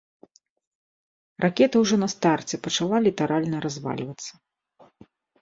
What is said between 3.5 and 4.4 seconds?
развальвацца.